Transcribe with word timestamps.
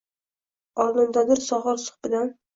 Oldindadir 0.85 1.43
sohir 1.51 1.79
subhidam 1.87 2.35